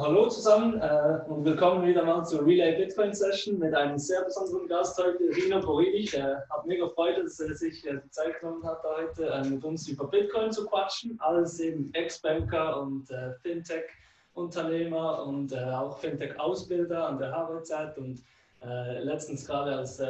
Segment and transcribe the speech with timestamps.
[0.00, 4.68] Hallo zusammen äh, und willkommen wieder mal zur Relay Bitcoin Session mit einem sehr besonderen
[4.68, 6.14] Gast heute, Rino Borilich.
[6.14, 9.64] Äh, hat mega Freude, dass er sich äh, die Zeit genommen hat, heute äh, mit
[9.64, 11.18] uns über Bitcoin zu quatschen.
[11.18, 18.22] Alles eben Ex-Banker und äh, Fintech-Unternehmer und äh, auch Fintech-Ausbilder an der HWZ und
[18.62, 20.00] äh, letztens gerade als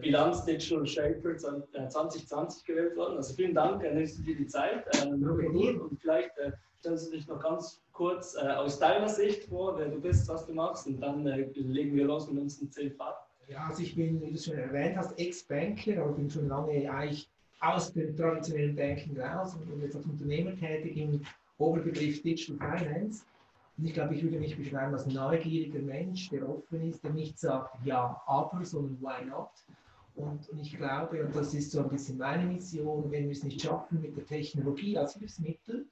[0.00, 3.16] Bilanz Digital Shaper 2020 gewählt worden.
[3.16, 4.84] Also vielen Dank, nimmst du dir die Zeit.
[5.00, 6.32] und vielleicht
[6.80, 10.46] stellst du dich noch ganz kurz äh, aus deiner Sicht vor, wer du bist, was
[10.46, 12.94] du machst und dann äh, legen wir los mit unseren zehn.
[13.48, 17.28] Ja, also ich bin, wie du schon erwähnt hast, Ex-Banker, aber bin schon lange eigentlich
[17.60, 21.22] aus dem traditionellen Banking raus und jetzt als Unternehmer tätig im
[21.58, 23.24] Oberbegriff Digital Finance.
[23.76, 27.36] Und ich glaube, ich würde mich beschreiben als neugieriger Mensch, der offen ist, der nicht
[27.38, 29.50] sagt ja, aber, sondern why not.
[30.14, 33.42] Und, und ich glaube, und das ist so ein bisschen meine Mission, wenn wir es
[33.42, 35.86] nicht schaffen, mit der Technologie als Hilfsmittel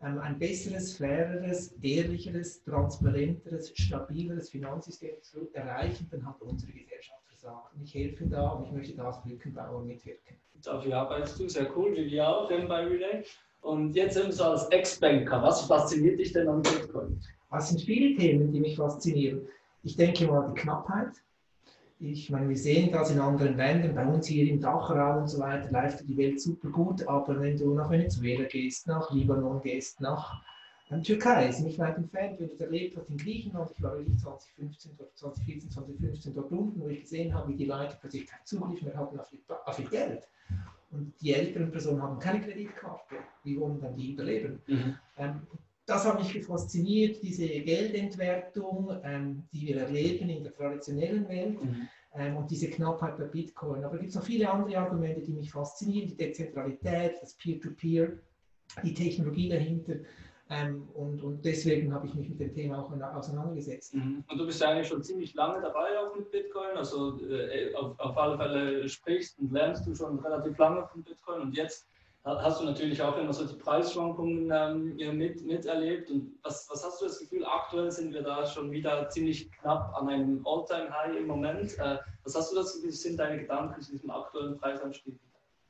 [0.00, 7.74] ein besseres, faireres, ehrlicheres, transparenteres, stabileres Finanzsystem zu erreichen, dann hat unsere Gesellschaft versagt.
[7.74, 10.36] Und ich helfe da und ich möchte da als Brückenbauer mitwirken.
[10.62, 13.24] Dafür arbeitest du sehr cool, wie wir auch bei Relay.
[13.60, 17.20] Und jetzt so als Ex-Banker, was fasziniert dich denn an Bitcoin?
[17.56, 19.48] Es sind viele Themen, die mich faszinieren.
[19.82, 21.12] Ich denke mal die Knappheit,
[22.00, 25.40] ich meine, wir sehen das in anderen Ländern, bei uns hier im Dachraum und so
[25.40, 30.00] weiter, läuft die Welt super gut, aber wenn du nach Venezuela gehst, nach Libanon gehst,
[30.00, 30.40] nach
[30.90, 34.16] ähm, Türkei, ist nicht weit entfernt, wenn du erlebt hast in Griechenland, ich war wirklich
[34.18, 38.80] 2015, 2014, 2015 dort unten, wo ich gesehen habe, wie die Leute plötzlich keinen Zugriff
[38.80, 40.28] mehr hatten auf ihr, auf ihr Geld.
[40.90, 43.16] Und die älteren Personen haben keine Kreditkarte.
[43.44, 44.62] Wie wollen dann die überleben?
[44.66, 44.94] Mhm.
[45.18, 45.40] Ähm,
[45.88, 51.88] das hat mich fasziniert, diese Geldentwertung, ähm, die wir erleben in der traditionellen Welt mhm.
[52.14, 53.82] ähm, und diese Knappheit bei Bitcoin.
[53.84, 58.18] Aber es gibt noch viele andere Argumente, die mich faszinieren, die Dezentralität, das Peer-to-Peer, -Peer,
[58.84, 59.94] die Technologie dahinter.
[60.50, 63.94] Ähm, und, und deswegen habe ich mich mit dem Thema auch auseinandergesetzt.
[63.94, 64.24] Mhm.
[64.30, 67.98] Und du bist ja eigentlich schon ziemlich lange dabei auch mit Bitcoin, also äh, auf,
[67.98, 71.88] auf alle Fälle sprichst und lernst du schon relativ lange von Bitcoin und jetzt
[72.24, 76.10] hast du natürlich auch immer so die Preisschwankungen ähm, mit, miterlebt.
[76.10, 79.94] Und was, was hast du das Gefühl, aktuell sind wir da schon wieder ziemlich knapp
[79.96, 81.78] an einem All-Time-High im Moment.
[81.78, 85.18] Äh, was hast du das Gefühl, sind deine Gedanken zu diesem aktuellen Preisanstieg?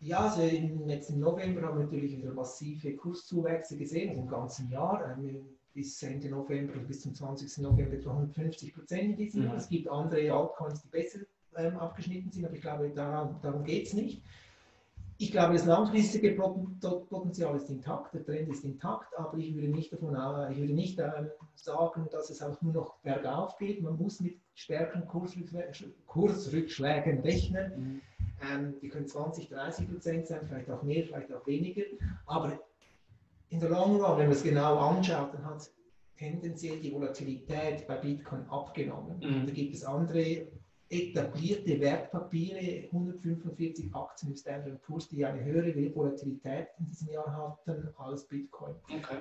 [0.00, 4.70] Ja, also im letzten November haben wir natürlich wieder massive Kurszuwächse gesehen, also im ganzen
[4.70, 5.16] Jahr.
[5.18, 7.58] Ähm, bis Ende November, bis zum 20.
[7.58, 9.52] November etwa 150 Prozent in diesem Jahr.
[9.52, 9.58] Mhm.
[9.58, 11.20] Es gibt andere Altcoins, die besser
[11.56, 14.22] ähm, abgeschnitten sind, aber ich glaube, darum, darum geht es nicht.
[15.20, 19.92] Ich glaube, das langfristige Potenzial ist intakt, der Trend ist intakt, aber ich würde nicht
[19.92, 20.14] davon
[20.52, 23.82] ich würde nicht ähm, sagen, dass es auch nur noch bergauf geht.
[23.82, 25.08] Man muss mit stärkeren
[26.06, 27.72] Kursrückschlägen rechnen.
[27.76, 28.00] Mhm.
[28.48, 31.82] Ähm, die können 20, 30 Prozent sein, vielleicht auch mehr, vielleicht auch weniger.
[32.26, 32.56] Aber
[33.48, 35.68] in der Long Run, wenn man es genau anschaut, dann hat
[36.16, 39.18] tendenziell die Volatilität bei Bitcoin abgenommen.
[39.18, 39.46] Mhm.
[39.46, 40.46] Da gibt es andere
[40.90, 47.88] etablierte Wertpapiere, 145 Aktien im Standard Poor's, die eine höhere Volatilität in diesem Jahr hatten
[47.98, 48.74] als Bitcoin.
[48.84, 49.18] Okay,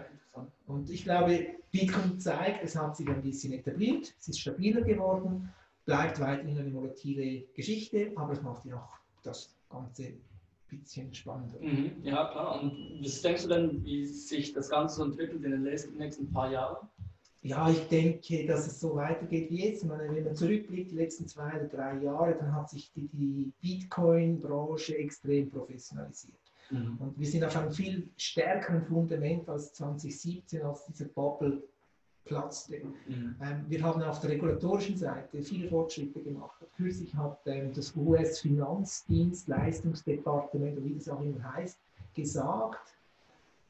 [0.67, 5.49] Und ich glaube, Bitcoin zeigt, es hat sich ein bisschen etabliert, es ist stabiler geworden,
[5.85, 10.21] bleibt weiterhin eine volatile Geschichte, aber es macht ja auch das Ganze ein
[10.69, 11.59] bisschen spannender.
[11.59, 12.61] Mhm, ja, klar.
[12.61, 16.51] Und was denkst du denn, wie sich das Ganze so entwickelt in den nächsten paar
[16.51, 16.87] Jahren?
[17.41, 19.83] Ja, ich denke, dass es so weitergeht wie jetzt.
[19.85, 23.51] Meine, wenn man zurückblickt, die letzten zwei oder drei Jahre, dann hat sich die, die
[23.61, 26.35] Bitcoin-Branche extrem professionalisiert.
[26.69, 26.97] Mhm.
[26.99, 31.63] Und wir sind auf einem viel stärkeren Fundament als 2017, als diese Bubble
[32.25, 32.81] platzte.
[33.07, 33.35] Mhm.
[33.41, 36.61] Ähm, wir haben auf der regulatorischen Seite viele Fortschritte gemacht.
[36.75, 41.79] Kürzlich hat ähm, das US-Finanzdienstleistungsdepartement, wie das auch immer heißt,
[42.13, 42.96] gesagt,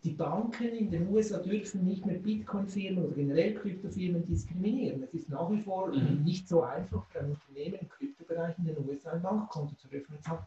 [0.08, 5.04] die Banken in den USA dürfen nicht mehr Bitcoin-Firmen oder generell Kryptofirmen diskriminieren.
[5.04, 6.24] Es ist nach wie vor mhm.
[6.24, 10.16] nicht so einfach für ein Unternehmen im Kryptobereich in den USA ein Bankkonto zu öffnen.
[10.16, 10.46] Jetzt hat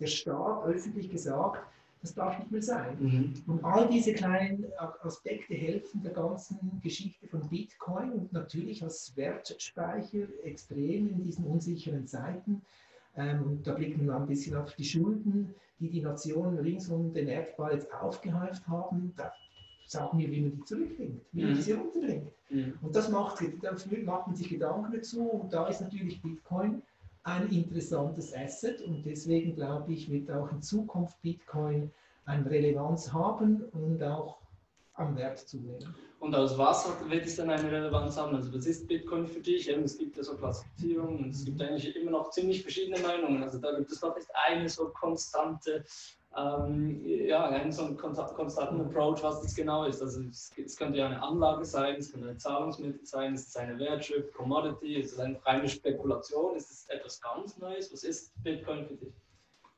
[0.00, 1.62] der Staat öffentlich gesagt,
[2.00, 2.96] das darf nicht mehr sein.
[2.98, 3.34] Mhm.
[3.46, 4.64] Und all diese kleinen
[5.02, 12.06] Aspekte helfen der ganzen Geschichte von Bitcoin und natürlich als Wertspeicher extrem in diesen unsicheren
[12.06, 12.62] Zeiten.
[13.14, 17.12] Ähm, und da blicken wir ein bisschen auf die Schulden, die die Nationen rings um
[17.12, 19.12] den Erdball jetzt aufgehäuft haben.
[19.16, 19.32] Da
[19.84, 21.60] sagen wir, wie man die zurückbringt, wie man mhm.
[21.60, 22.32] sie runterbringt.
[22.50, 22.74] Mhm.
[22.80, 25.28] Und das macht, dafür macht man sich Gedanken dazu.
[25.28, 26.82] Und da ist natürlich Bitcoin
[27.24, 28.80] ein interessantes Asset.
[28.82, 31.90] Und deswegen glaube ich, wird auch in Zukunft Bitcoin
[32.26, 34.38] eine Relevanz haben und auch
[34.94, 35.94] am Wert zunehmen.
[36.20, 38.36] Und aus was wird es dann eine Relevanz haben?
[38.36, 39.68] Also was ist Bitcoin für dich?
[39.68, 43.42] Eben, es gibt ja so Klassifizierungen und es gibt eigentlich immer noch ziemlich verschiedene Meinungen.
[43.42, 45.84] Also da gibt es noch nicht eine so konstante
[46.36, 50.00] ähm, ja, einen so einen konstanten Approach, was das genau ist.
[50.00, 53.56] Also es, es, könnte ja eine Anlage sein, es könnte ein Zahlungsmittel sein, es ist
[53.56, 57.92] eine Wertschrift, Commodity, es ist eine reine Spekulation, ist es etwas ganz Neues?
[57.92, 59.14] Was ist Bitcoin für dich?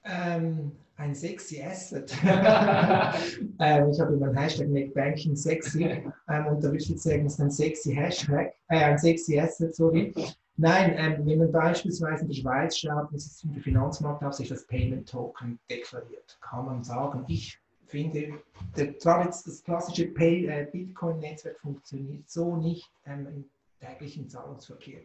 [0.04, 2.14] Ähm, ein sexy Asset.
[2.22, 7.26] ähm, ich habe über den Hashtag Make sexy ähm, und da würde ich jetzt sagen,
[7.26, 10.14] es ist ein sexy Hashtag, äh, ein sexy Asset, sorry.
[10.56, 15.08] Nein, ähm, wenn man beispielsweise in der Schweiz schaut, ist in der Finanzmarktaufsicht das Payment
[15.08, 18.38] Token deklariert, kann man sagen, ich finde,
[18.76, 23.44] der, das klassische äh, Bitcoin-Netzwerk funktioniert so nicht ähm, im
[23.80, 25.00] täglichen Zahlungsverkehr.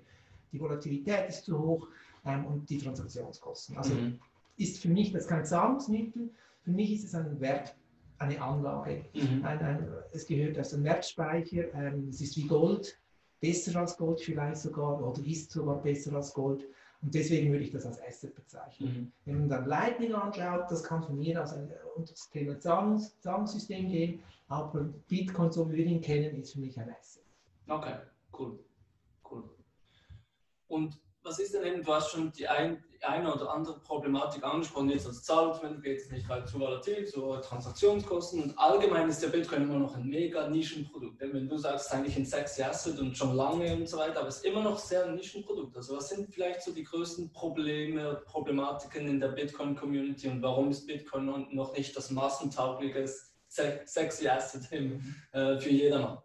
[0.51, 1.87] Die Volatilität ist zu hoch
[2.25, 3.77] ähm, und die Transaktionskosten.
[3.77, 4.19] Also mhm.
[4.59, 6.29] Ist für mich das kein Zahlungsmittel,
[6.61, 7.75] für mich ist es ein Wert,
[8.19, 9.05] eine Anlage.
[9.13, 9.43] Mhm.
[9.45, 12.99] Ein, ein, es gehört aus einem Wertspeicher, ähm, es ist wie Gold,
[13.39, 16.65] besser als Gold vielleicht sogar oder ist sogar besser als Gold.
[17.01, 18.89] Und deswegen würde ich das als Asset bezeichnen.
[18.89, 19.11] Mhm.
[19.23, 23.17] Wenn man dann Lightning anschaut, das kann von mir aus ein, unter das Thema Zahlungs,
[23.21, 27.23] Zahlungssystem gehen, aber Bitcoin, so wie wir ihn kennen, ist für mich ein Asset.
[27.69, 27.95] Okay,
[28.37, 28.59] cool.
[29.31, 29.49] cool.
[30.67, 34.89] Und was ist denn eben, du hast schon die ein, eine oder andere Problematik angesprochen,
[34.89, 39.29] jetzt als Zahlungsmittel geht es nicht halt zu volatil, zu Transaktionskosten und allgemein ist der
[39.29, 41.19] Bitcoin immer noch ein mega Nischenprodukt.
[41.19, 44.19] Wenn du sagst, es ist eigentlich ein sexy Asset und schon lange und so weiter,
[44.19, 45.75] aber es ist immer noch sehr ein Nischenprodukt.
[45.75, 50.87] Also was sind vielleicht so die größten Probleme, Problematiken in der Bitcoin-Community und warum ist
[50.87, 53.09] Bitcoin noch nicht das massentaugliche
[53.47, 56.19] sexy Asset äh, für jedermann?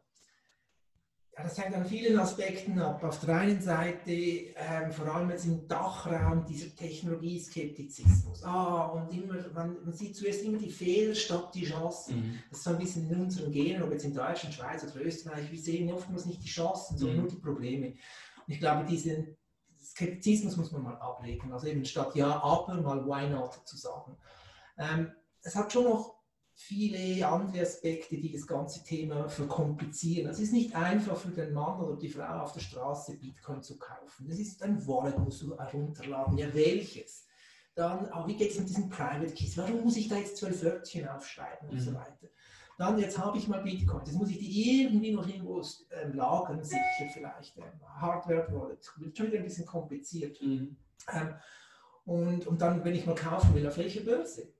[1.36, 3.02] Ja, das hängt an vielen Aspekten ab.
[3.02, 8.44] Auf der einen Seite, ähm, vor allem jetzt im Dachraum, dieser Technologieskeptizismus.
[8.44, 12.16] Ah, und immer, man, man, sieht zuerst immer die Fehler statt die Chancen.
[12.16, 12.38] Mhm.
[12.50, 15.50] Das ist so ein bisschen in unseren Genen, ob jetzt in Deutschland, Schweiz oder Österreich,
[15.50, 17.22] wir sehen oftmals nicht die Chancen, sondern mhm.
[17.22, 17.86] nur die Probleme.
[17.88, 19.36] Und ich glaube, diesen
[19.82, 21.52] Skeptizismus muss man mal ablegen.
[21.52, 24.16] Also eben statt ja, aber mal why not zu sagen.
[24.78, 25.10] Ähm,
[25.42, 26.14] es hat schon noch
[26.54, 30.30] viele andere Aspekte, die das ganze Thema verkomplizieren.
[30.30, 33.76] Es ist nicht einfach für den Mann oder die Frau auf der Straße Bitcoin zu
[33.76, 34.28] kaufen.
[34.28, 36.38] Das ist ein Wallet, musst du herunterladen.
[36.38, 37.26] Ja, welches?
[37.74, 39.58] Dann, oh, wie geht es mit diesen Private Keys?
[39.58, 41.80] Warum muss ich da jetzt zwölf Wörtchen aufschreiben und mhm.
[41.80, 42.28] so weiter?
[42.78, 44.04] Dann, jetzt habe ich mal Bitcoin.
[44.04, 45.60] Jetzt muss ich die irgendwie noch irgendwo
[45.90, 46.80] ähm, lagern, sicher
[47.12, 47.56] vielleicht.
[47.56, 47.64] Ähm,
[48.00, 48.92] Hardware-Wallet.
[48.96, 50.40] Wird schon wieder ein bisschen kompliziert.
[50.40, 50.76] Mhm.
[51.12, 51.34] Ähm,
[52.04, 54.53] und, und dann, wenn ich mal kaufen will, auf welche Börse?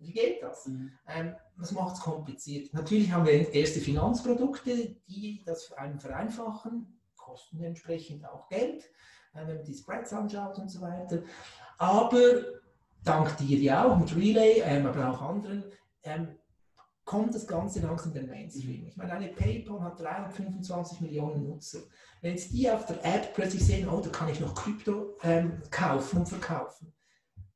[0.00, 0.66] Wie geht das?
[0.66, 0.92] Mhm.
[1.06, 2.72] Ähm, das macht es kompliziert.
[2.72, 8.84] Natürlich haben wir erste Finanzprodukte, die das für einen vereinfachen, kosten entsprechend auch Geld,
[9.34, 11.22] äh, wenn man die Spreads anschaut und so weiter.
[11.78, 12.18] Aber
[13.04, 15.64] dank dir ja auch mit Relay, ähm, aber auch anderen,
[16.02, 16.38] ähm,
[17.08, 18.86] kommt das Ganze langsam in den Mainstream.
[18.86, 21.78] Ich meine, eine PayPal hat 325 Millionen Nutzer.
[22.20, 25.62] Wenn jetzt die auf der App plötzlich sehen, oh, da kann ich noch Krypto ähm,
[25.70, 26.92] kaufen und verkaufen,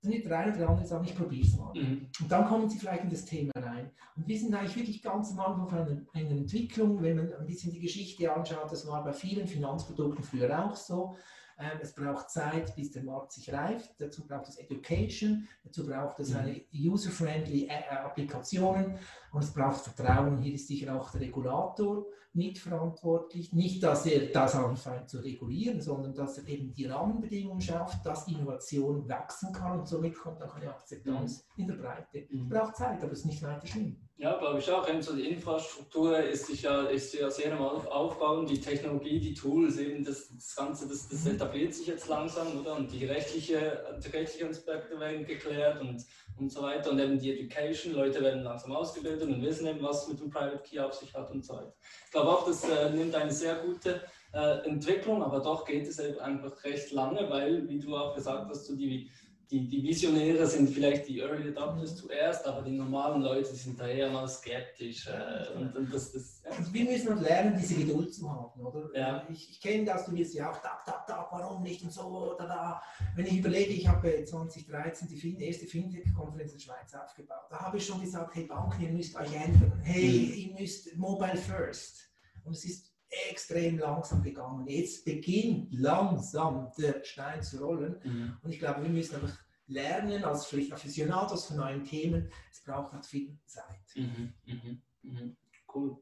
[0.03, 1.73] wird der eine oder andere sagen, ich probiere es mal.
[1.75, 2.09] Mhm.
[2.21, 3.91] Und dann kommen sie vielleicht in das Thema rein.
[4.17, 7.73] Und wir sind eigentlich wirklich ganz am Anfang einer, einer Entwicklung, wenn man ein bisschen
[7.73, 11.17] die Geschichte anschaut, das war bei vielen Finanzprodukten früher auch so.
[11.59, 13.95] Ähm, es braucht Zeit, bis der Markt sich reift.
[13.99, 16.37] Dazu braucht es Education, dazu braucht es mhm.
[16.37, 18.99] eine user-friendly äh, Applikationen
[19.33, 20.39] und es braucht Vertrauen.
[20.39, 23.53] Hier ist sicher auch der Regulator mitverantwortlich.
[23.53, 28.29] Nicht, dass er das anfängt zu regulieren, sondern dass er eben die Rahmenbedingungen schafft, dass
[28.29, 31.63] Innovation wachsen kann und somit kommt auch eine Akzeptanz mhm.
[31.63, 32.27] in der Breite.
[32.31, 32.49] Mhm.
[32.49, 33.97] braucht Zeit, aber es ist nicht weiter schlimm.
[34.17, 34.89] Ja, glaube ich auch.
[34.89, 39.35] Eben so die Infrastruktur ist sich ja, ist ja sehr am Aufbauen, die Technologie, die
[39.35, 41.33] Tools, eben das, das Ganze, das, das mhm.
[41.33, 42.77] etabliert sich jetzt langsam, oder?
[42.77, 46.07] Und die, rechtliche, die rechtlichen Aspekte werden geklärt und,
[46.39, 46.91] und so weiter.
[46.91, 50.63] Und eben die Education, Leute werden langsam ausgebildet und wissen eben, was mit dem Private
[50.63, 51.75] Key auf sich hat und so weiter.
[52.07, 55.99] Ich glaube auch, das äh, nimmt eine sehr gute äh, Entwicklung, aber doch geht es
[55.99, 59.11] eben einfach recht lange, weil, wie du auch gesagt hast, so die
[59.53, 63.87] die, die Visionäre sind vielleicht die Early Adopters zuerst, aber die normalen Leute sind da
[63.87, 65.07] eher mal skeptisch.
[65.07, 66.53] Äh, und, und das, das, ja.
[66.53, 68.89] also wir müssen halt lernen, diese Geduld zu haben, oder?
[68.95, 69.27] Ja.
[69.31, 72.35] Ich, ich kenne das, du wirst ja auch, da, da, da, warum nicht und so,
[72.39, 72.83] da, da.
[73.15, 77.47] Wenn ich überlege, ich habe 2013 die erste Fintech-Konferenz in der Schweiz aufgebaut.
[77.51, 79.81] Da habe ich schon gesagt, hey Banken, ihr müsst euch ändern.
[79.85, 80.35] Hey, mhm.
[80.35, 82.09] ihr müsst Mobile First.
[82.45, 82.92] Und es ist
[83.31, 84.67] extrem langsam gegangen.
[84.67, 88.01] Jetzt beginnt langsam der Stein zu rollen.
[88.03, 88.37] Mhm.
[88.43, 92.31] Und ich glaube, wir müssen einfach lernen, als vielleicht Aficionados von neuen Themen.
[92.51, 93.65] Es braucht halt viel Zeit.
[93.95, 94.33] Mhm.
[94.47, 94.83] Mhm.
[95.03, 95.37] mhm.
[95.75, 95.97] Cool.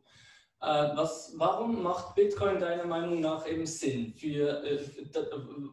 [0.62, 4.12] Äh, was, warum macht Bitcoin deiner Meinung nach eben Sinn?
[4.12, 4.78] Für, äh,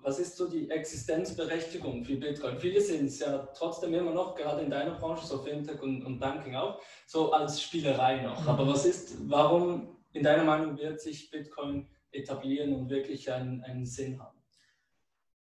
[0.01, 2.58] was ist so die Existenzberechtigung für Bitcoin?
[2.58, 6.20] Viele sind es ja trotzdem immer noch, gerade in deiner Branche, so Fintech und, und
[6.20, 8.41] Banking auch, so als Spielerei noch.
[8.44, 8.48] Mhm.
[8.48, 13.86] Aber was ist, warum in deiner Meinung wird sich Bitcoin etablieren und wirklich einen, einen
[13.86, 14.38] Sinn haben?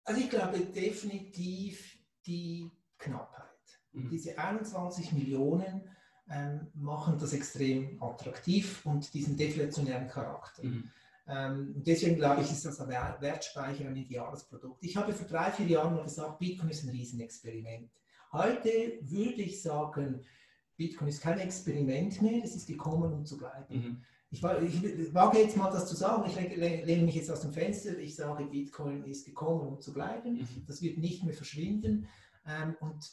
[0.03, 3.49] Also ich glaube definitiv die Knappheit.
[3.91, 4.09] Mhm.
[4.09, 5.89] Diese 21 Millionen
[6.29, 10.63] ähm, machen das extrem attraktiv und diesen deflationären Charakter.
[10.63, 10.89] Mhm.
[11.27, 14.83] Ähm, deswegen glaube ich, ist das ein Wertspeicher ein ideales Produkt.
[14.83, 17.91] Ich habe vor drei, vier Jahren mal gesagt, Bitcoin ist ein Riesenexperiment.
[18.31, 20.21] Heute würde ich sagen,
[20.77, 23.75] Bitcoin ist kein Experiment mehr, es ist gekommen, um zu bleiben.
[23.75, 24.03] Mhm.
[24.33, 27.97] Ich, ich, wage jetzt mal das zu sagen, ich lehne mich jetzt aus dem Fenster,
[27.97, 30.35] ich sage, Bitcoin ist gekommen, um zu bleiben.
[30.35, 30.65] Mhm.
[30.65, 32.07] Das wird nicht mehr verschwinden.
[32.47, 33.11] Ähm, und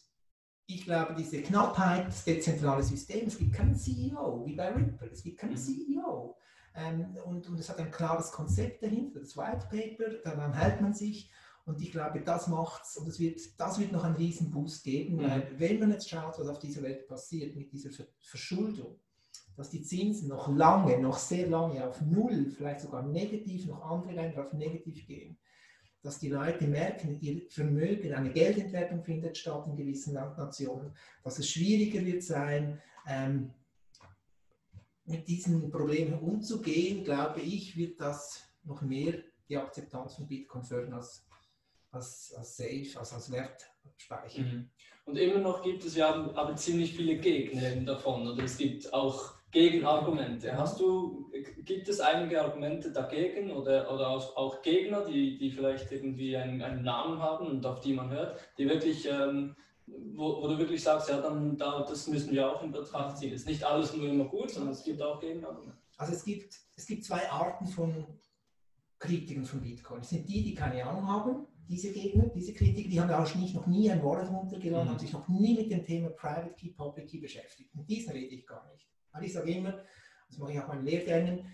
[0.66, 5.24] ich glaube, diese Knappheit des dezentralen Systems, es gibt keinen CEO, wie bei Ripple, es
[5.24, 5.56] gibt keinen mhm.
[5.56, 6.36] CEO.
[6.74, 10.94] Ähm, und, und es hat ein klares Konzept dahinter, das White Paper, daran hält man
[10.94, 11.32] sich.
[11.64, 15.16] Und ich glaube, das macht's und das wird, das wird noch einen riesen Boost geben,
[15.16, 15.22] mhm.
[15.22, 19.00] weil wenn man jetzt schaut, was auf dieser Welt passiert mit dieser Verschuldung,
[19.58, 24.12] dass die Zinsen noch lange, noch sehr lange auf Null, vielleicht sogar negativ, noch andere
[24.12, 25.36] Länder auf negativ gehen,
[26.00, 31.50] dass die Leute merken, ihr Vermögen, eine Geldentwertung findet statt in gewissen Nationen, dass es
[31.50, 33.50] schwieriger wird sein, ähm,
[35.04, 39.14] mit diesen Problemen umzugehen, glaube ich, wird das noch mehr
[39.48, 41.26] die Akzeptanz von Bitcoin fördern als
[41.90, 44.42] als, als Safe, also als Wertspeicher.
[44.42, 44.70] Mhm.
[45.06, 49.37] Und immer noch gibt es ja aber ziemlich viele Gegner davon oder es gibt auch
[49.50, 50.56] Gegenargumente.
[50.56, 51.30] Hast du,
[51.64, 56.82] gibt es einige Argumente dagegen oder, oder auch Gegner, die, die vielleicht irgendwie einen, einen
[56.82, 61.08] Namen haben und auf die man hört, die wirklich, ähm, wo, wo, du wirklich sagst,
[61.08, 63.32] ja, dann da, das müssen wir auch in Betracht ziehen.
[63.32, 65.78] Es ist nicht alles nur immer gut, sondern es gibt auch Gegenargumente.
[65.96, 68.06] Also es gibt, es gibt zwei Arten von
[68.98, 70.00] Kritikern von Bitcoin.
[70.00, 73.54] Es sind die, die keine Ahnung haben diese Gegner, diese Kritiker, die haben auch nicht,
[73.54, 74.90] noch nie ein Wallet runtergeladen, mhm.
[74.92, 77.74] haben sich noch nie mit dem Thema Private Key, Public Key beschäftigt.
[77.74, 78.88] Mit diesen rede ich gar nicht.
[79.12, 79.84] Weil ich sage immer,
[80.28, 81.46] das mache ich auch meinen Lehrgängen,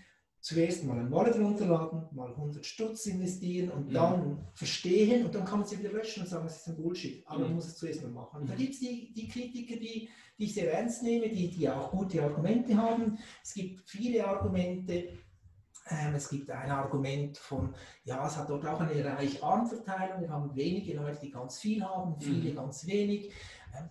[0.45, 3.93] zuerst mal ein Wallet runterladen, mal 100 Stutz investieren und mhm.
[3.93, 7.25] dann verstehen und dann kann man sie wieder löschen und sagen, das ist ein Bullshit.
[7.25, 7.45] Aber mhm.
[7.45, 8.41] man muss es zuerst mal machen.
[8.41, 8.59] Und da mhm.
[8.59, 10.07] gibt es die, die Kritiker, die,
[10.37, 13.17] die ich sehr ernst nehme, die, die auch gute Argumente haben.
[13.43, 15.07] Es gibt viele Argumente,
[15.89, 20.21] ähm, es gibt ein Argument von, ja, es hat dort auch eine Reich-Arm-Verteilung.
[20.21, 22.55] Wir haben wenige Leute, die ganz viel haben, viele mhm.
[22.55, 23.31] ganz wenig.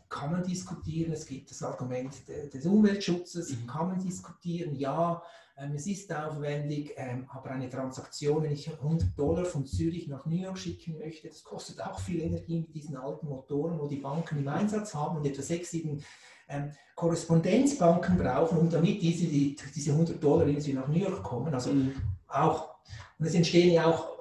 [0.09, 1.13] Kann man diskutieren.
[1.13, 3.67] Es gibt das Argument de, des Umweltschutzes, mhm.
[3.67, 4.75] kann man diskutieren.
[4.77, 5.23] Ja,
[5.57, 10.27] ähm, es ist aufwendig, ähm, aber eine Transaktion, wenn ich 100 Dollar von Zürich nach
[10.27, 13.97] New York schicken möchte, das kostet auch viel Energie mit diesen alten Motoren, wo die
[14.01, 16.03] Banken im Einsatz haben und etwa sechs, sieben
[16.49, 21.55] ähm, Korrespondenzbanken brauchen, um damit diese, die, diese 100 Dollar irgendwie nach New York kommen.
[21.55, 21.95] Also mhm.
[22.27, 22.75] auch,
[23.19, 24.14] und es entstehen ja auch,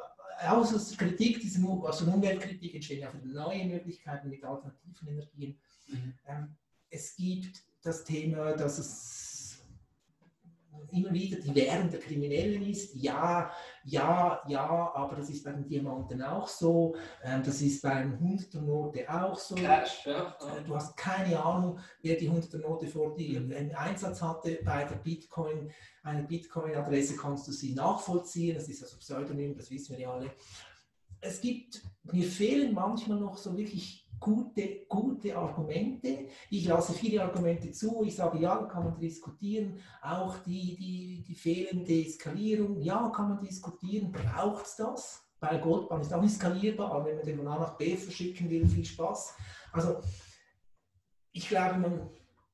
[0.51, 5.57] aus der Kritik, diese, aus der Umweltkritik entstehen ja auch neue Möglichkeiten mit alternativen Energien.
[5.88, 6.13] Mhm.
[6.27, 6.55] Ähm,
[6.89, 9.23] es gibt das Thema, dass es
[10.91, 12.95] immer wieder die Währung der Kriminellen ist.
[12.95, 13.51] Ja,
[13.85, 16.95] ja, ja, aber das ist bei den Diamanten auch so.
[17.23, 19.55] Ähm, das ist bei den 100er Note auch so.
[19.55, 20.35] Cash, ja.
[20.39, 24.59] Äh, du hast keine Ahnung, wer die 100er Note vor dir im Einsatz hatte.
[24.63, 25.71] Bei der Bitcoin,
[26.03, 28.55] eine Bitcoin-Adresse kannst du sie nachvollziehen.
[28.55, 30.31] Das ist also Pseudonym, das wissen wir ja alle.
[31.21, 36.27] Es gibt, mir fehlen manchmal noch so wirklich gute, gute Argumente.
[36.50, 38.03] Ich lasse viele Argumente zu.
[38.03, 39.80] Ich sage, ja, kann man diskutieren.
[40.01, 44.12] Auch die, die, die fehlende Skalierung, ja, kann man diskutieren.
[44.12, 45.24] Braucht es das?
[45.42, 48.50] Weil Goldbahn ist auch nicht skalierbar, aber wenn man den von A nach B verschicken
[48.50, 49.36] will, viel Spaß.
[49.74, 49.98] Also,
[51.34, 52.10] ich glaube, man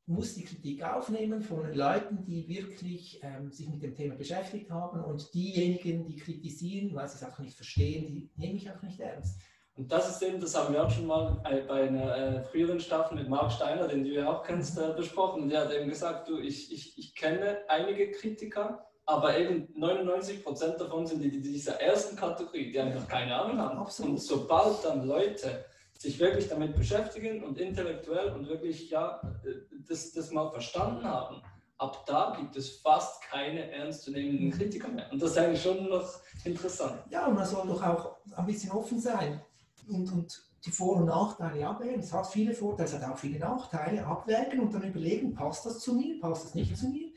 [0.07, 4.71] muss die Kritik aufnehmen von den Leuten, die wirklich ähm, sich mit dem Thema beschäftigt
[4.71, 8.81] haben und diejenigen, die kritisieren, weil sie es einfach nicht verstehen, die nehme ich auch
[8.81, 9.39] nicht ernst.
[9.79, 13.15] Und das ist eben, das haben wir auch schon mal bei einer äh, früheren Staffel
[13.15, 15.43] mit Marc Steiner, den du ja auch kennst, äh, besprochen.
[15.43, 20.43] Und der hat eben gesagt, du, ich, ich, ich kenne einige Kritiker, aber eben 99
[20.43, 23.79] Prozent davon sind die, die dieser ersten Kategorie, die einfach keine Ahnung haben.
[23.79, 24.11] Absolut.
[24.11, 25.63] Und sobald dann Leute
[25.97, 31.41] sich wirklich damit beschäftigen und intellektuell und wirklich ja, äh, das, das mal verstanden haben,
[31.77, 35.09] ab da gibt es fast keine ernstzunehmenden Kritiker mehr.
[35.09, 36.99] Und das ist eigentlich schon noch interessant.
[37.09, 39.41] Ja, und man soll doch auch ein bisschen offen sein
[39.89, 41.99] und, und die Vor- und Nachteile abwägen.
[41.99, 44.05] Es hat viele Vorteile, es hat auch viele Nachteile.
[44.05, 47.11] Abwägen und dann überlegen, passt das zu mir, passt das nicht zu mir.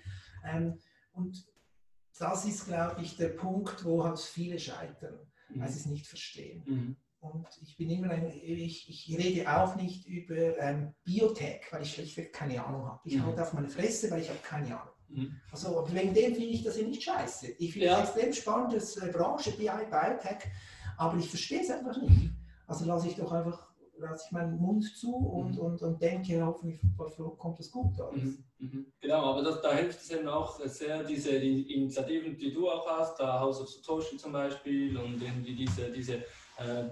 [0.45, 0.79] Ähm,
[1.13, 1.45] und
[2.19, 5.61] das ist, glaube ich, der Punkt, wo halt viele scheitern, mhm.
[5.61, 6.63] weil sie es nicht verstehen.
[6.67, 6.97] Mhm.
[7.21, 11.95] Und ich bin immer ein, ich, ich rede auch nicht über ähm, Biotech, weil ich
[11.95, 13.01] schlichtweg keine Ahnung habe.
[13.05, 13.27] Ich mhm.
[13.27, 14.95] halte auf meine Fresse, weil ich habe keine Ahnung.
[15.09, 15.41] Mhm.
[15.51, 17.49] Also, wegen dem finde ich das ja nicht scheiße.
[17.59, 18.03] Ich finde ja.
[18.03, 20.51] es extrem spannend, das äh, Branche BI, Biotech,
[20.97, 22.31] aber ich verstehe es einfach nicht.
[22.73, 25.61] Also lasse ich doch einfach lasse ich meinen Mund zu und, mhm.
[25.61, 26.81] und, und denke, hoffentlich
[27.39, 28.17] kommt es gut aus.
[28.17, 28.45] Mhm.
[28.59, 28.87] Mhm.
[28.99, 32.89] Genau, aber das, da hilft es eben auch sehr, diese die Initiativen, die du auch
[32.89, 36.85] hast, da House of Satoshi zum Beispiel und irgendwie diese, diese äh,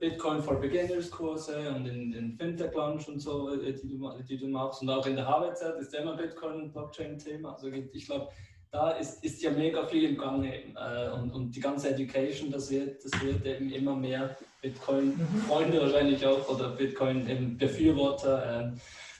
[0.00, 4.38] Bitcoin for Beginners Kurse und in, in Fintech Launch und so, äh, die du, die
[4.38, 4.80] du machst.
[4.80, 7.52] Und auch in der HWZ ist immer Bitcoin und Blockchain-Thema.
[7.52, 8.30] Also ich glaube,
[8.70, 12.70] da ist, ist ja mega viel im Gange äh, und, und die ganze Education, das
[12.70, 15.82] wird, das wird eben immer mehr Bitcoin-Freunde mhm.
[15.82, 18.74] wahrscheinlich auch oder Bitcoin-Befürworter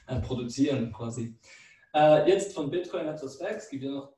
[0.07, 1.37] äh, äh, produzieren quasi.
[1.95, 4.12] Äh, jetzt von Bitcoin etwas weg, es gibt ja noch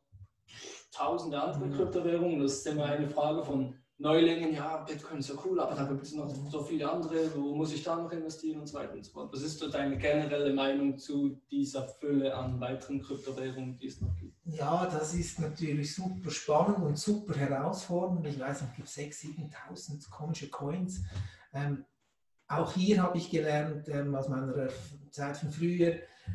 [0.92, 1.76] tausende andere mhm.
[1.76, 2.40] Kryptowährungen.
[2.40, 6.02] Das ist immer eine Frage von Neulingen, ja, Bitcoin ist ja cool, aber da gibt
[6.02, 9.04] es noch so viele andere, wo muss ich da noch investieren und so weiter und
[9.04, 9.32] so fort.
[9.32, 14.14] Was ist so deine generelle Meinung zu dieser Fülle an weiteren Kryptowährungen, die es noch
[14.16, 14.35] gibt?
[14.44, 18.26] Ja, das ist natürlich super spannend und super herausfordernd.
[18.26, 21.02] Ich weiß, es gibt 6.000, 7.000 komische Coins.
[21.54, 21.85] Ähm,
[22.49, 24.68] auch hier habe ich gelernt ähm, aus meiner
[25.11, 25.94] Zeit von früher,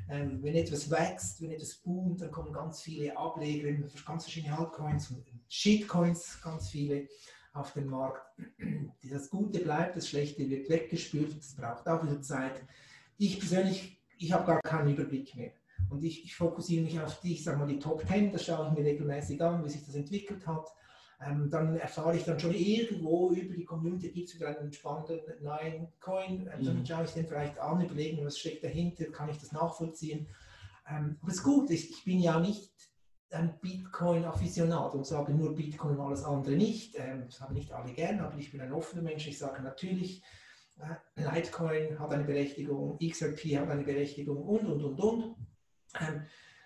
[0.09, 3.71] ähm, wenn etwas wächst, wenn etwas boomt, dann kommen ganz viele Ableger,
[4.05, 7.09] ganz verschiedene Altcoins und Shitcoins, ganz viele
[7.57, 8.21] auf den Markt.
[9.09, 12.61] Das Gute bleibt, das Schlechte wird weggespült, das braucht auch wieder Zeit.
[13.17, 15.53] Ich persönlich, ich habe gar keinen Überblick mehr.
[15.89, 18.67] Und ich, ich fokussiere mich auf die, ich sage mal, die Top 10, das schaue
[18.67, 20.67] ich mir regelmäßig an, wie sich das entwickelt hat.
[21.25, 25.21] Ähm, dann erfahre ich dann schon irgendwo über die Community, gibt es wieder einen spannenden
[25.41, 26.85] neuen Coin, ähm, dann mhm.
[26.85, 30.27] schaue ich den vielleicht an, überlegen, was steckt dahinter, kann ich das nachvollziehen.
[30.89, 32.71] Ähm, aber es ist gut, ich, ich bin ja nicht
[33.31, 36.95] ein Bitcoin-Afficionat und sage nur Bitcoin und alles andere nicht.
[36.97, 39.27] Ähm, das haben nicht alle gern, aber ich bin ein offener Mensch.
[39.27, 40.23] Ich sage natürlich,
[40.79, 45.35] äh, Litecoin hat eine Berechtigung, XRP hat eine Berechtigung und, und, und, und.
[45.99, 46.23] Ähm,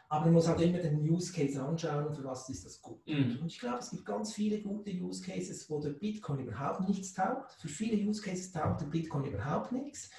[0.10, 3.00] aber man muss halt immer den Use Case anschauen, für was ist das gut.
[3.08, 3.39] Mhm.
[3.41, 7.13] Und ich glaube, es gibt ganz viele gute Use Cases, wo der Bitcoin überhaupt nichts
[7.13, 7.53] taugt.
[7.53, 10.12] Für viele Use Cases taugt der Bitcoin überhaupt nichts.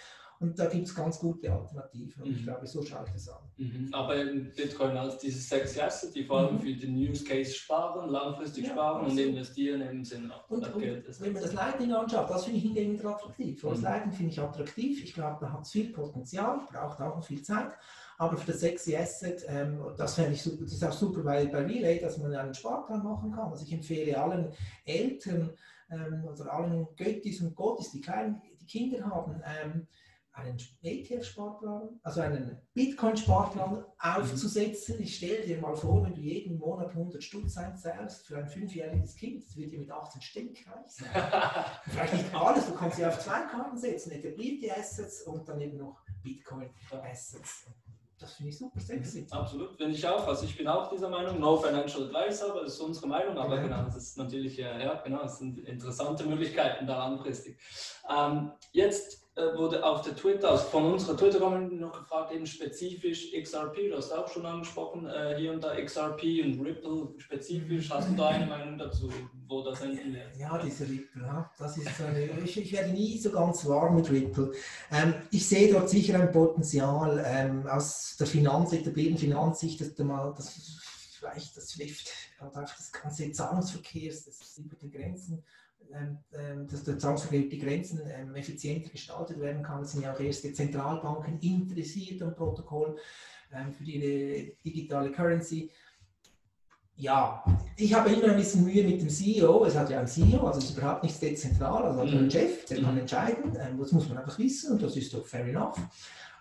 [0.42, 2.22] Und da gibt es ganz gute Alternativen.
[2.22, 2.36] Und mhm.
[2.36, 3.38] ich glaube, so schaue ich das an.
[3.56, 3.88] Mhm.
[3.92, 6.60] Aber Bitcoin als dieses sechs Asset, die vor allem mhm.
[6.60, 9.12] für den Use Case sparen, langfristig ja, sparen also.
[9.12, 13.06] und investieren im Sinne und, und wenn man das Lightning anschaut, das finde ich hingegen
[13.06, 13.62] attraktiv.
[13.62, 13.84] Das mhm.
[13.84, 15.04] Lightning finde ich attraktiv.
[15.04, 17.72] Ich glaube, da hat es viel Potenzial, braucht auch noch viel Zeit.
[18.18, 21.46] Aber für das sexy Asset, ähm, das fände ich super, das ist auch super bei,
[21.46, 23.50] bei Relay, dass man einen Sparplan machen kann.
[23.50, 24.52] Also ich empfehle allen
[24.84, 25.50] Eltern
[25.90, 29.86] ähm, oder allen Göttis und Gottis, die kleinen, die Kinder haben, ähm,
[30.34, 35.00] einen ETF-Sparplan, also einen Bitcoin-Sparplan aufzusetzen.
[35.00, 39.16] Ich stelle dir mal vor, wenn du jeden Monat 100 Stutz einzahlst für ein fünfjähriges
[39.16, 41.08] Kind, das wird dir mit 18 stinkreich sein.
[41.84, 45.76] Vielleicht nicht alles, du kannst sie auf zwei Karten setzen, etablierte Assets und dann eben
[45.76, 47.66] noch Bitcoin-Assets.
[48.22, 49.22] Das finde ich super sexy.
[49.22, 50.26] Mhm, absolut, finde ich auch.
[50.28, 53.36] Also ich bin auch dieser Meinung, no financial advice, aber das ist unsere Meinung.
[53.36, 53.62] Aber ja.
[53.62, 57.58] genau, das ist natürlich, ja, genau, das sind interessante Möglichkeiten da langfristig.
[58.08, 63.88] Ähm, jetzt äh, wurde auf der Twitter, von unserer Twitter-Community noch gefragt, eben spezifisch XRP,
[63.90, 67.90] du hast auch schon angesprochen, äh, hier und da XRP und Ripple spezifisch.
[67.90, 69.10] Hast du da eine Meinung dazu,
[69.48, 70.36] wo das enden wird?
[70.38, 73.96] Ja, diese Ripple, ja, das ist so eine, ich, ich, werde nie so ganz warm
[73.96, 74.52] mit Ripple.
[74.90, 79.94] Ähm, ich sehe dort sicher ein Potenzial ähm, aus der Finanzsicht, der bilden Finanzsicht, dass
[79.94, 80.78] du mal das
[81.18, 82.12] vielleicht das SWIFT
[82.54, 85.44] das ganze Zahlungsverkehrs, das über die Grenzen
[86.70, 89.82] dass der Zahlungsverkehr die Grenzen ähm, effizienter gestaltet werden kann.
[89.82, 92.96] Es sind ja auch erste Zentralbanken interessiert am Protokoll
[93.76, 95.70] für ihre digitale Currency.
[96.96, 97.42] Ja,
[97.76, 99.64] ich habe immer ein bisschen Mühe mit dem CEO.
[99.64, 102.18] Es hat ja einen CEO, also es ist überhaupt nicht dezentral, also hat mhm.
[102.18, 103.00] einen Chef, der kann mhm.
[103.00, 103.52] entscheiden.
[103.78, 105.78] Das muss man einfach wissen und das ist doch fair enough.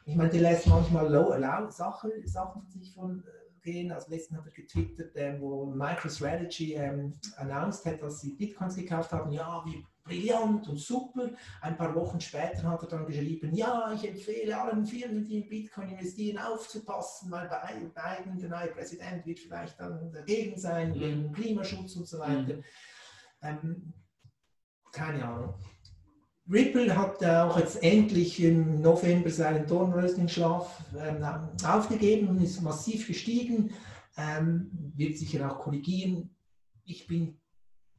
[0.05, 3.23] Ich meine, der lässt manchmal low, low Sachen, Sachen von sich von
[3.61, 3.91] gehen.
[3.91, 9.11] Also letztens habe ich getwittert, äh, wo MicroStrategy ähm, announced hat, dass sie Bitcoins gekauft
[9.11, 9.31] haben.
[9.31, 11.29] Ja, wie brillant und super.
[11.61, 15.49] Ein paar Wochen später hat er dann geschrieben, ja, ich empfehle allen Firmen, die in
[15.49, 20.99] Bitcoin investieren, aufzupassen, weil Biden, der neue Präsident, wird vielleicht dann dagegen sein, mhm.
[20.99, 22.55] wegen Klimaschutz und so weiter.
[22.55, 22.63] Mhm.
[23.43, 23.93] Ähm,
[24.91, 25.53] keine Ahnung.
[26.49, 31.23] Ripple hat auch jetzt endlich im November seinen Dornröschenschlaf ähm,
[31.65, 33.73] aufgegeben und ist massiv gestiegen,
[34.17, 36.35] ähm, wird sicher auch korrigieren.
[36.83, 37.39] Ich bin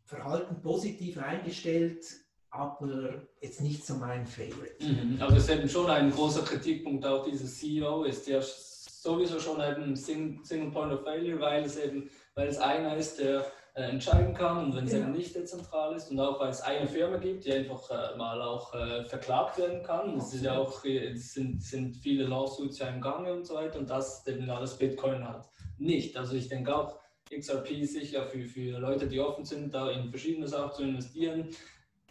[0.04, 2.04] verhalten positiv eingestellt,
[2.50, 4.84] aber jetzt nicht so mein Favorite.
[4.84, 5.16] Mhm.
[5.20, 9.60] Also es ist eben schon ein großer Kritikpunkt auch dieser CEO, ist ja sowieso schon
[9.60, 14.34] ein Single Point of Failure, weil es eben, weil es einer ist, der äh, entscheiden
[14.34, 14.98] kann und wenn es ja.
[14.98, 18.40] eben nicht dezentral ist und auch weil es eine Firma gibt, die einfach äh, mal
[18.42, 20.18] auch äh, verklagt werden kann.
[20.18, 23.78] Es ist ja auch, es sind, sind viele Lawsuits ja im Gange und so weiter
[23.78, 26.16] und das eben alles Bitcoin hat nicht.
[26.16, 26.98] Also ich denke auch,
[27.34, 31.48] XRP sicher für, für Leute, die offen sind, da in verschiedene Sachen zu investieren,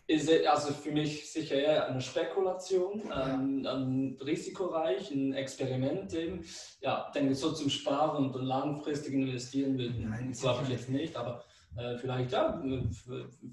[0.07, 6.43] ist also für mich sicher eher eine Spekulation, ähm, ein risikoreich, ein Experiment eben.
[6.81, 9.93] Ja, denke so zum Sparen und langfristig investieren will,
[10.39, 11.43] glaube ich jetzt nicht, aber
[11.77, 12.61] äh, vielleicht, ja,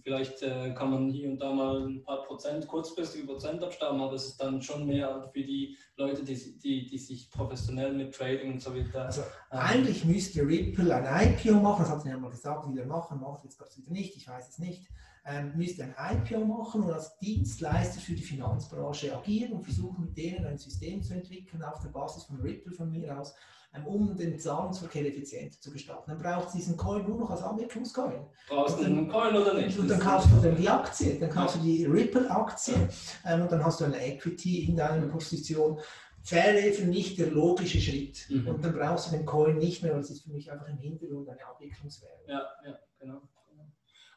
[0.03, 4.15] vielleicht äh, kann man hier und da mal ein paar Prozent, kurzfristige Prozent abstauben, aber
[4.15, 8.55] es ist dann schon mehr für die Leute, die, die, die sich professionell mit Trading
[8.55, 9.07] und so weiter.
[9.07, 12.77] Also ähm, eigentlich müsste Ripple ein IPO machen, das hat sie ja mal gesagt, wie
[12.77, 14.89] wir machen, macht jetzt gerade wieder nicht, ich weiß es nicht.
[15.31, 20.17] Ähm, müsste ein IPO machen und als Dienstleister für die Finanzbranche agieren und versuchen mit
[20.17, 23.35] denen ein System zu entwickeln auf der Basis von Ripple von mir aus,
[23.75, 26.05] ähm, um den Zahlungsverkehr effizienter zu gestalten.
[26.07, 28.25] Dann braucht es diesen Coin nur noch als Abwicklungscoin.
[28.49, 29.79] Brauchst du einen Coin oder nicht?
[29.79, 32.89] Und dann kaufst du dann die Aktie, dann kaufst du die Ripple-Aktie
[33.27, 35.79] ähm, und dann hast du eine Equity in deiner Position.
[36.31, 38.27] Wäre für mich der logische Schritt.
[38.31, 38.49] Mhm.
[38.49, 40.79] Und dann brauchst du den Coin nicht mehr, weil es ist für mich einfach im
[40.79, 42.21] Hintergrund eine Abwicklungswährung.
[42.27, 43.21] Ja, ja, genau.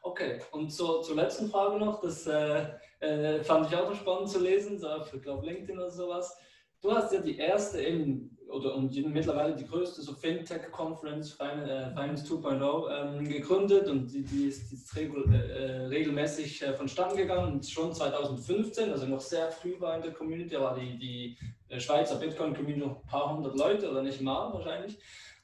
[0.04, 2.66] Okay, und so, zur letzten Frage noch, das äh,
[2.98, 6.36] äh, fand ich auch noch spannend zu lesen, so auf, ich LinkedIn oder sowas.
[6.80, 12.26] Du hast ja die erste eben, oder und mittlerweile die größte so Fintech-Conference, äh, Finance
[12.26, 17.94] 2.0, ähm, gegründet und die, die ist, die ist äh, regelmäßig äh, vonstatten gegangen schon
[17.94, 22.80] 2015, also noch sehr früh war in der Community, da war die, die Schweizer Bitcoin-Community
[22.80, 24.98] noch ein paar hundert Leute oder nicht mal wahrscheinlich.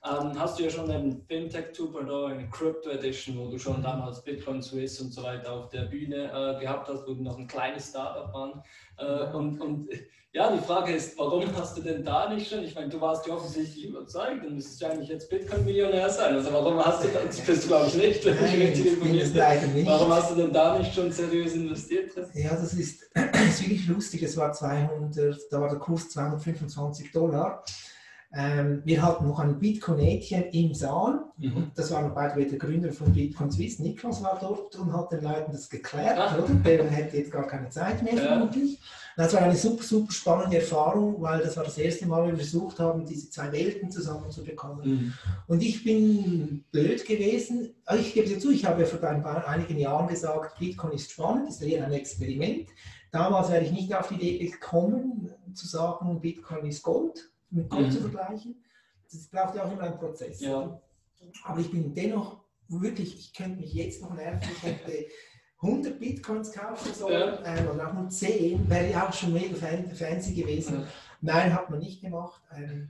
[0.09, 4.23] Ähm, hast du ja schon einen Fintech 2.0, eine Crypto Edition, wo du schon damals
[4.23, 7.47] Bitcoin Swiss und so weiter auf der Bühne äh, gehabt hast, wo du noch ein
[7.47, 8.63] kleines Startup waren.
[8.99, 9.89] Äh, und, und
[10.33, 12.63] ja, die Frage ist, warum hast du denn da nicht schon?
[12.63, 16.35] Ich meine, du warst ja offensichtlich überzeugt, dann müsstest du eigentlich jetzt Bitcoin-Millionär sein.
[16.35, 17.41] Also warum hast du das?
[17.41, 19.87] bist du, glaube ich, nicht, wenn ich richtig informiert bin.
[19.87, 22.13] Warum hast du denn da nicht schon seriös investiert?
[22.35, 24.23] Ja, das ist, ist wirklich lustig.
[24.23, 27.65] Es war 200, da war der Kurs 225 Dollar.
[28.31, 31.25] Ähm, wir hatten noch ein Bitcoin-Ädchen im Saal.
[31.39, 31.71] Mhm.
[31.75, 33.79] Das war noch beide der Gründer von Bitcoin Swiss.
[33.79, 36.19] Niklas war dort und hat den Leuten das geklärt.
[36.19, 36.37] Ach.
[36.37, 36.53] Oder?
[36.57, 38.27] Der hätte jetzt gar keine Zeit mehr, ja.
[38.27, 38.81] vermutlich.
[39.17, 42.79] Das war eine super, super spannende Erfahrung, weil das war das erste Mal, wir versucht
[42.79, 44.89] haben, diese zwei Welten zusammenzubekommen.
[44.89, 45.13] Mhm.
[45.47, 47.75] Und ich bin blöd gewesen.
[47.87, 50.59] Also ich gebe es dir zu, ich habe ja vor ein paar, einigen Jahren gesagt,
[50.59, 52.69] Bitcoin ist spannend, ist eher ein Experiment.
[53.11, 57.83] Damals wäre ich nicht auf die Idee gekommen, zu sagen, Bitcoin ist Gold mit Gott
[57.83, 57.91] mhm.
[57.91, 58.65] zu vergleichen.
[59.11, 60.41] Das braucht ja auch immer einen Prozess.
[60.41, 60.81] Ja.
[61.45, 65.07] Aber ich bin dennoch wirklich, ich könnte mich jetzt noch nerven, ich hätte
[65.61, 67.57] 100 Bitcoins kaufen sollen ja.
[67.57, 70.81] ähm, und auch nur 10, wäre ja auch schon mega fancy gewesen.
[70.81, 70.87] Ja.
[71.21, 72.41] Nein, hat man nicht gemacht.
[72.57, 72.89] Ähm,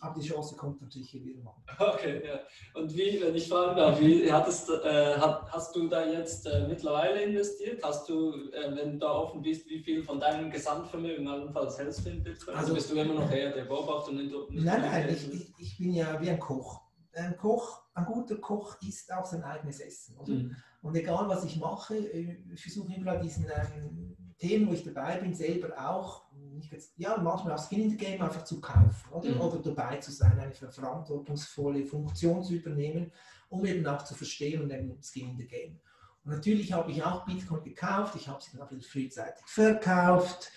[0.00, 1.54] aber die Chance kommt natürlich hier wieder mal.
[1.78, 2.40] Okay, ja.
[2.74, 7.22] Und wie, wenn ich fragen darf, wie hattest, äh, hast du da jetzt äh, mittlerweile
[7.22, 7.82] investiert?
[7.82, 12.06] Hast du, äh, wenn du da offen bist, wie viel von deinem Gesamtvermögen allenfalls hältst
[12.06, 12.56] du in Bitcoin?
[12.56, 15.52] Also, also bist du immer noch eher der Beobachter und nicht Nein, nein, ich, ich,
[15.58, 16.82] ich, bin ja wie ein Koch.
[17.12, 20.16] Ein Koch, ein guter Koch isst auch sein eigenes Essen.
[20.26, 20.56] Mhm.
[20.82, 25.16] Und egal was ich mache, äh, ich versuche immer diesen ähm, Themen, wo ich dabei
[25.16, 26.27] bin, selber auch
[26.66, 29.40] jetzt, ja, manchmal auch Skin in the Game einfach zu kaufen oder, mhm.
[29.40, 33.12] oder dabei zu sein, eine verantwortungsvolle Funktion zu übernehmen,
[33.48, 35.80] um eben auch zu verstehen und eben Skin in the Game.
[36.24, 40.50] Und natürlich habe ich auch Bitcoin gekauft, ich habe sie dann auch wieder frühzeitig verkauft.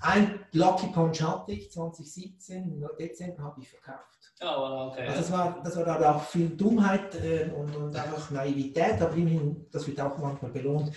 [0.00, 4.16] Ein Lucky Punch hatte ich 2017, im Dezember habe ich verkauft.
[4.42, 5.06] Oh, okay.
[5.06, 9.14] Also das war, das war da auch viel Dummheit äh, und, und einfach Naivität, aber
[9.14, 10.92] immerhin, das wird auch manchmal belohnt.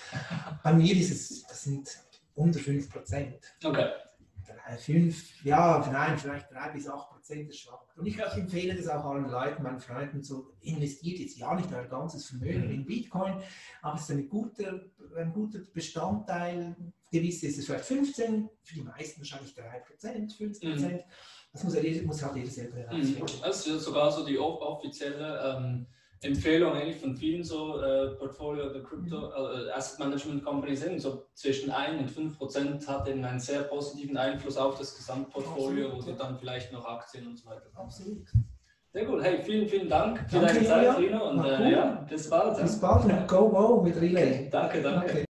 [0.62, 1.90] Bei mir ist es, das sind
[2.36, 3.38] unter 5 Prozent.
[3.64, 3.90] Okay.
[4.78, 7.82] 5, ja, nein, vielleicht 3 bis 8 Prozent ist schwach.
[7.96, 11.72] Und ich, ich, empfehle das auch allen Leuten, meinen Freunden, so investiert jetzt ja nicht
[11.74, 12.72] euer ganzes Vermögen mhm.
[12.72, 13.42] in Bitcoin,
[13.82, 14.82] aber es ist ein guter,
[15.18, 16.76] ein guter Bestandteil.
[17.12, 20.94] Gewiss ist es vielleicht 15, für die meisten wahrscheinlich 3 Prozent, 5 Prozent.
[20.94, 21.12] Mhm.
[21.52, 23.22] Das muss, muss halt jeder selber herausfinden.
[23.22, 23.42] Mhm.
[23.44, 25.58] Das ist sogar so die offizielle.
[25.58, 25.88] Ähm
[26.22, 29.68] Empfehlung eigentlich von vielen so äh, Portfolio oder Crypto mhm.
[29.68, 31.00] äh, Asset Management Companies sind.
[31.00, 35.88] So zwischen 1 und 5 Prozent hat eben einen sehr positiven Einfluss auf das Gesamtportfolio
[35.88, 37.68] Absolut, oder dann vielleicht noch Aktien und so weiter.
[37.74, 38.28] Absolut.
[38.92, 39.24] Sehr gut.
[39.24, 41.30] Hey, vielen, vielen Dank für Danke, deine Zeit, Rino.
[41.30, 42.60] Und äh, ja, bis bald.
[42.60, 43.28] Bis bald.
[43.28, 44.50] Go, go mit Relay.
[44.50, 45.06] danke, danke.
[45.06, 45.26] Okay.